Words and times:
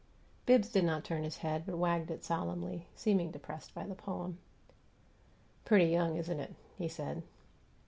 Bibbs 0.47 0.69
did 0.69 0.83
not 0.83 1.03
turn 1.05 1.21
his 1.21 1.37
head, 1.37 1.61
but 1.67 1.77
wagged 1.77 2.09
it 2.09 2.23
solemnly, 2.25 2.87
seeming 2.95 3.29
depressed 3.29 3.75
by 3.75 3.85
the 3.85 3.93
poem. 3.93 4.39
"Pretty 5.63 5.85
young, 5.91 6.17
isn't 6.17 6.39
it?" 6.39 6.55
he 6.75 6.87
said. 6.87 7.21